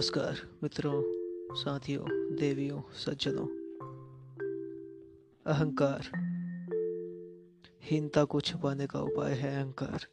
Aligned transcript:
नमस्कार, 0.00 0.36
मित्रों, 0.62 1.02
साथियों, 1.54 2.04
देवियों, 2.36 2.80
सज्जनों। 2.92 3.46
अहंकार, 5.46 6.00
हीनता 7.82 8.24
को 8.24 8.40
छुपाने 8.40 8.86
का 8.86 9.00
उपाय 9.00 9.32
है 9.32 9.56
अहंकार। 9.56 10.06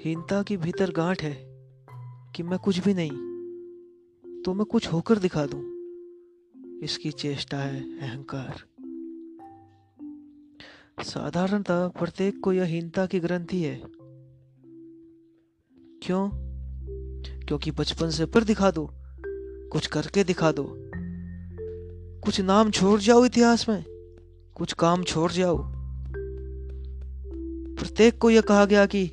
हीनता 0.00 0.42
की 0.42 0.56
भीतर 0.56 0.90
गांठ 0.90 1.22
है 1.22 1.34
कि 2.36 2.42
मैं 2.42 2.58
कुछ 2.58 2.78
भी 2.78 2.94
नहीं 2.94 3.10
तो 4.42 4.54
मैं 4.54 4.64
कुछ 4.64 4.92
होकर 4.92 5.18
दिखा 5.18 5.46
दूँ। 5.46 5.62
इसकी 6.78 7.10
चेष्टा 7.10 7.58
है 7.58 7.98
अहंकार। 7.98 8.62
साधारणतः 11.02 11.88
प्रत्येक 11.88 12.40
को 12.40 12.52
यह 12.52 12.64
हीनता 12.64 13.06
की 13.06 13.20
ग्रंथि 13.20 13.62
है। 13.62 13.82
क्यों? 16.02 16.49
क्योंकि 17.50 17.70
बचपन 17.70 18.10
से 18.10 18.26
पर 18.26 18.44
दिखा 18.44 18.70
दो। 18.70 18.90
कुछ 19.72 19.86
करके 19.86 20.24
दिखा 20.24 20.52
दो। 20.52 20.76
कुछ 22.20 22.40
नाम 22.40 22.70
छोड़ 22.70 23.00
जाओ 23.00 23.24
इतिहास 23.24 23.68
में। 23.68 23.84
कुछ 24.54 24.72
काम 24.72 25.02
छोड़ 25.02 25.32
जाओ। 25.32 25.58
प्रत्येक 27.74 28.18
को 28.18 28.30
यह 28.30 28.40
कहा 28.40 28.64
गया 28.64 28.86
कि 28.86 29.10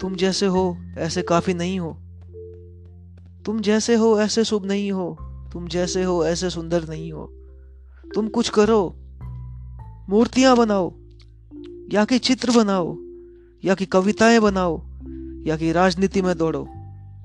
तुम 0.00 0.14
जैसे 0.14 0.46
हो, 0.46 0.76
ऐसे 0.98 1.22
काफ़ी 1.22 1.54
नहीं 1.54 1.80
हो। 1.80 1.98
तुम 3.44 3.60
जैसे 3.60 3.94
हो, 3.94 4.20
ऐसे 4.20 4.44
शुभ 4.44 4.66
नहीं 4.66 4.92
हो। 4.92 5.18
तुम 5.52 5.68
जैसे 5.68 6.02
हो, 6.02 6.26
ऐसे 6.26 6.50
सुंदर 6.50 6.88
नहीं 6.88 7.12
हो। 7.12 7.32
तुम 8.14 8.28
कुछ 8.28 8.48
करो। 8.48 8.94
मूर्तियाँ 10.08 10.56
बनाओ। 10.56 10.94
या 11.92 12.04
कि 12.04 12.18
चित्र 12.18 12.50
बनाओ। 12.50 12.98
या 13.64 13.74
कि 13.74 13.86
कविताएँ 13.86 14.40
बनाओ। 14.40 14.82
या 15.46 15.56
कि 15.56 15.72
राजनीति 15.72 16.22
में 16.22 16.38
दौड़ो। 16.38 16.68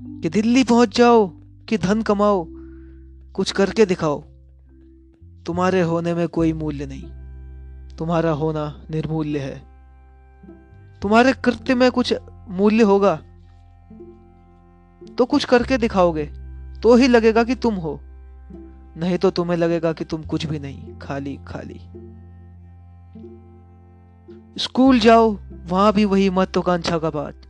कि 0.08 0.30
दिल्ली 0.30 0.64
पहुँच 0.64 0.98
जाओ, 0.98 1.28
कि 1.70 1.78
धन 1.78 2.02
कमाओ, 2.02 2.48
कुछ 3.34 3.52
करके 3.52 3.86
दिखाओ। 3.86 4.22
तुम्हारे 5.45 5.81
होने 5.81 6.14
में 6.14 6.28
कोई 6.28 6.53
मूल्य 6.53 6.86
नहीं। 6.86 7.03
तुम्हारा 7.95 8.31
होना 8.31 8.86
निर्मूल्य 8.92 9.39
है। 9.39 9.64
तुम्हारे 11.02 11.33
कृत्य 11.33 11.76
में 11.76 11.92
कुछ 11.92 12.14
मूल्य 12.50 12.83
होगा। 12.83 13.22
तो 15.17 15.26
कुछ 15.26 15.45
करके 15.45 15.78
दिखाओगे 15.78 16.26
तो 16.83 16.95
ही 16.95 17.08
लगेगा 17.08 17.44
कि 17.44 17.56
तुम 17.56 17.76
हो। 17.76 18.00
नहीं 18.98 19.17
तो 19.17 19.31
तुम्हें 19.31 19.58
लगेगा 19.58 19.94
कि 19.94 20.06
तुम 20.06 20.23
कुछ 20.23 20.45
भी 20.45 20.59
नहीं, 20.59 21.00
खाली 21.00 21.39
खाली। 21.48 21.81
स्कूल 24.58 25.00
जाओ, 25.00 25.38
वहाँ 25.66 25.94
भी 25.94 26.06
वही 26.06 26.30
महत्वाकांक्षा 26.30 26.98
का 26.98 27.09
बात। 27.09 27.45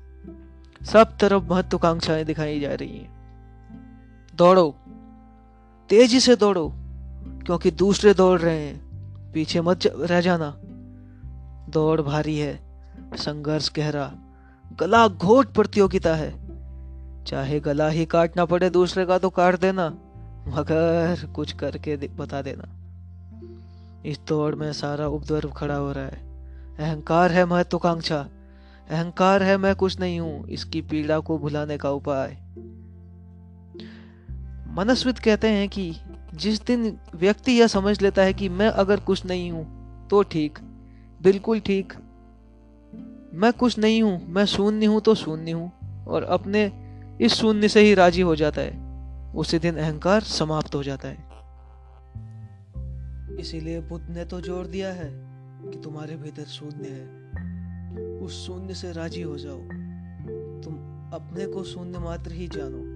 सब 0.86 1.17
तरफ़ 1.17 1.44
महत्वाकांक्षाएँ 1.44 2.25
दिखाई 2.25 2.59
जा 2.59 2.73
रही 2.73 2.97
हैं। 2.97 3.16
दौड़ो। 4.36 4.75
तेज़ी 5.89 6.19
से 6.19 6.36
दौड़ो, 6.36 6.73
क्योंकि 7.45 7.72
दूसरे 7.72 8.14
दौड़ 8.14 8.39
रहे 8.39 8.67
हैं। 8.67 8.86
पीछे 9.31 9.61
मत 9.61 9.80
रह 9.86 10.22
जाना। 10.22 10.58
दौड़ 11.69 12.02
भारी 12.02 12.39
है, 12.39 12.59
संघर्ष 13.16 13.72
गहरा। 13.75 14.14
गला 14.80 15.08
घोट 15.08 15.47
प्रतियोगिता 15.47 16.16
है। 16.16 16.45
चाहे 17.23 17.59
गला 17.59 17.88
ही 17.88 18.05
काटना 18.05 18.45
पड़े 18.45 18.70
दूसरे 18.70 19.05
का 19.05 19.17
तो 19.17 19.30
काट 19.30 19.59
देना, 19.59 19.89
मगर 20.47 21.31
कुछ 21.36 21.52
करके 21.52 21.95
बता 21.95 22.42
देना। 22.42 22.64
इस 24.05 24.20
दौड़ 24.27 24.55
में 24.55 24.73
सारा 24.73 25.08
उपद्रव 25.08 25.52
खड़ा 25.52 25.75
हो 25.75 25.92
रहा 25.92 26.05
है। 26.05 26.17
अहंकार 26.77 27.31
है 27.31 27.45
महत्वाकांक्षा। 27.45 28.27
अहंकार 28.89 29.44
है, 29.44 29.58
मैं 29.58 29.75
कुछ 29.75 30.00
नहीं 30.00 30.19
हूँ। 30.19 30.47
इसकी 30.47 30.81
पीड़ा 30.81 31.19
को 31.19 31.38
भुलाने 31.38 31.78
का 31.78 31.91
उपाय। 31.91 32.38
मनस्वित 34.76 35.20
कहते 35.20 35.48
हैं 35.48 35.70
कि 35.70 35.95
जिस 36.33 36.65
दिन 36.65 36.98
व्यक्ति 37.15 37.52
यह 37.52 37.67
समझ 37.67 38.02
लेता 38.02 38.21
है 38.21 38.33
कि 38.33 38.49
मैं 38.49 38.67
अगर 38.67 38.99
कुछ 38.99 39.26
नहीं 39.26 39.52
हूँ 39.52 40.08
तो 40.08 40.23
ठीक। 40.23 40.60
बिल्कुल 41.21 41.60
ठीक। 41.60 41.93
मैं 43.33 43.54
कुछ 43.54 43.77
नहीं 43.80 44.02
हूँ, 44.04 44.27
मैं 44.27 44.45
शून्य 44.45 44.86
हूँ 44.86 45.02
तो 45.02 45.15
शून्य 45.15 45.52
हूँ, 45.52 45.71
और 46.08 46.23
अपने 46.23 46.71
इस 47.21 47.33
शून्य 47.33 47.67
से 47.67 47.81
ही 47.81 47.93
राज़ी 47.93 48.21
हो 48.21 48.36
जाता 48.36 48.61
है। 48.61 49.33
उसी 49.33 49.60
दिन 49.60 49.77
अहंकार 49.77 50.21
समाप्त 50.21 50.76
हो 50.76 50.83
जाता 50.83 51.08
है। 51.08 51.23
इसीलिए 53.39 53.81
बुद्ध 53.81 54.10
ने 54.10 54.26
तो 54.26 54.42
ज़ोर 54.42 54.67
दिया 54.67 54.92
है 54.93 55.10
कि 55.71 55.81
तुम्हारे 55.83 56.15
भीतर 56.15 56.43
शून्य 56.43 56.89
है। 56.89 57.24
उस 57.98 58.48
शून्य 58.48 58.73
से 58.73 58.92
राज़ी 58.92 59.22
हो 59.22 59.38
जाओ। 59.38 59.60
तुम 60.61 60.73
अपने 61.14 61.45
को 61.45 61.64
शून्य 61.64 62.00
मात्र 62.00 62.32
ही 62.32 62.48
जानो। 62.48 62.95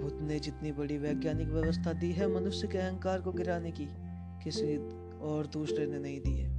बुद्ध 0.00 0.22
ने 0.22 0.40
जितनी 0.40 0.72
बड़ी 0.72 0.98
वैज्ञानिक 0.98 1.48
व्यवस्था 1.48 1.92
दी 1.92 2.12
है 2.12 2.34
मनुष्य 2.34 2.68
के 2.68 2.78
अहंकार 2.78 3.20
को 3.20 3.32
गिराने 3.32 3.70
की, 3.70 3.88
किसी 4.44 4.76
और 5.18 5.46
दूसरे 5.46 5.86
ने 5.86 5.98
नहीं 5.98 6.20
दी 6.20 6.36
है। 6.38 6.50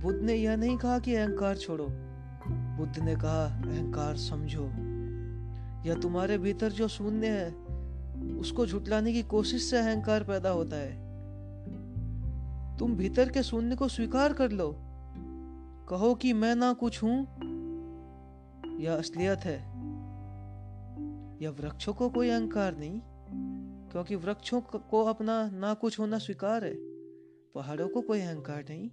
बुद्ध 0.00 0.20
ने 0.20 0.34
यह 0.34 0.56
नहीं 0.56 0.78
कहा 0.78 0.98
कि 0.98 1.14
अहंकार 1.14 1.56
छोड़ो। 1.56 1.86
बुद्ध 2.48 2.98
ने 2.98 3.14
कहा, 3.14 3.44
अहंकार 3.46 4.16
समझो। 4.16 4.64
या 5.88 5.94
तुम्हारे 5.94 6.38
भीतर 6.38 6.72
जो 6.72 6.88
शून्य 6.88 7.26
है, 7.26 7.54
उसको 8.36 8.66
झुटलाने 8.66 9.12
की 9.12 9.22
कोशिश 9.22 9.62
से 9.62 9.78
अहंकार 9.78 10.24
पैदा 10.24 10.50
होता 10.50 10.76
है। 10.76 11.04
तुम 12.76 12.96
भीतर 12.96 13.28
के 13.28 13.42
शून्य 13.42 13.76
को 13.76 13.88
स्वीकार 13.88 14.32
कर 14.32 14.50
लो। 14.50 14.80
कहो 15.94 16.14
कि 16.14 16.32
मैं 16.32 16.54
ना 16.54 16.72
कुछ 16.72 17.02
हूँ 17.02 17.26
यह 18.80 18.94
असलियत 18.94 19.38
है 19.38 19.58
यह 21.42 21.50
वृक्षों 21.50 21.94
को 21.94 22.10
कोई 22.10 22.28
अहंकार 22.28 22.76
नहीं, 22.76 23.00
क्योंकि 23.88 24.14
वृक्षों 24.14 24.60
को 24.60 25.04
अपना 25.04 25.50
ना 25.50 25.74
कुछ 25.74 25.98
होना 25.98 26.18
स्वीकार 26.18 26.64
है, 26.64 26.74
पहाड़ों 27.54 27.88
को 27.88 28.00
कोई 28.00 28.20
अहंकार 28.20 28.64
नहीं, 28.70 28.90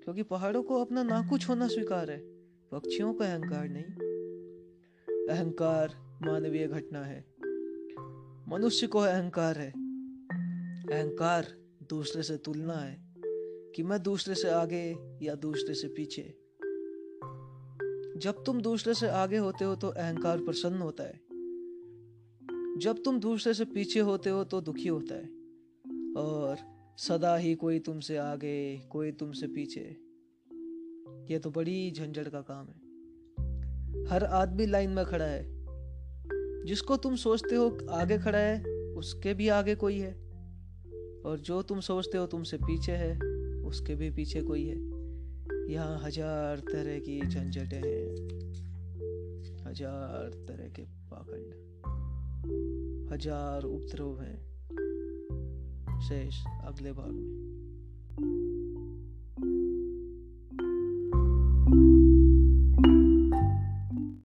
क्योंकि 0.00 0.22
पहाड़ों 0.22 0.62
को 0.62 0.80
अपना 0.80 1.02
ना 1.02 1.28
कुछ 1.28 1.48
होना 1.48 1.68
स्वीकार 1.68 2.10
है, 2.10 2.18
पक्षियों 2.72 3.14
का 3.14 3.24
अहंकार 3.24 3.68
नहीं। 3.68 3.84
अहंकार 5.28 5.88
मानवीय 6.22 6.66
घटना 6.66 7.04
है। 7.04 7.24
मनुष्य 8.48 8.86
को 8.86 8.98
अहंकार 8.98 9.58
है। 9.58 9.70
अहंकार 10.92 11.46
दूसरे 11.90 12.22
से 12.22 12.36
तुलना 12.36 12.74
है। 12.74 13.11
कि 13.76 13.82
मैं 13.82 14.02
दूसरे 14.02 14.34
से 14.34 14.50
आगे 14.50 14.96
या 15.22 15.34
दूसरे 15.34 15.74
से 15.74 15.88
पीछे। 15.88 16.38
जब 18.20 18.42
तुम 18.46 18.60
दूसरे 18.60 18.94
से 18.94 19.08
आगे 19.08 19.36
होते 19.36 19.64
हो 19.64 19.76
तो 19.76 19.88
अहंकार 19.88 20.38
प्रसन्न 20.38 20.78
होता 20.78 21.04
है। 21.04 21.20
जब 22.78 23.02
तुम 23.04 23.20
दूसरे 23.20 23.54
से 23.54 23.64
पीछे 23.64 24.00
होते 24.00 24.30
हो 24.30 24.44
तो 24.44 24.60
दुखी 24.60 24.88
होता 24.88 25.14
है। 25.14 25.42
और 26.16 26.56
सदा 26.98 27.36
ही 27.36 27.54
कोई 27.54 27.78
तुमसे 27.78 28.16
आगे, 28.16 28.78
कोई 28.78 29.12
तुमसे 29.12 29.46
पीछे। 29.46 29.96
यह 31.34 31.38
तो 31.38 31.50
बड़ी 31.50 31.90
झंझट 31.90 32.28
का 32.28 32.40
काम 32.40 32.66
है। 32.66 32.82
हर 34.06 34.24
आदमी 34.24 34.66
लाइन 34.66 34.90
में 34.90 35.04
खड़ा 35.04 35.24
है। 35.24 35.44
जिसको 36.64 36.96
तुम 36.96 37.16
सोचते 37.16 37.54
हो 37.54 37.78
आगे 37.90 38.18
खड़ा 38.18 38.38
है, 38.38 38.64
उसके 38.94 39.34
भी 39.34 39.48
आगे 39.48 39.74
कोई 39.74 39.98
है। 39.98 40.12
और 41.24 41.38
जो 41.40 41.62
तुम 41.62 41.80
सोचते 41.80 42.18
हो 42.18 42.26
तुमसे 42.26 42.56
पीछे 42.56 42.92
है 42.92 43.31
उसके 43.72 43.94
भी 43.94 44.10
पीछे 44.10 44.42
कोई 44.42 44.66
है? 44.66 44.76
यहाँ 45.72 46.00
हज़ार 46.02 46.58
तरह 46.58 46.98
की 46.98 47.20
झंझटें 47.28 47.76
हैं। 47.76 48.14
हज़ार 49.66 50.30
तरह 50.48 50.68
के 50.68 50.82
पाखंड। 50.82 51.54
हज़ार 53.12 53.64
उपद्रव 53.64 54.20
हैं। 54.20 54.38
शेष, 56.00 56.44
अगले 56.64 56.92
भाग 56.92 57.10
में। 57.10 58.61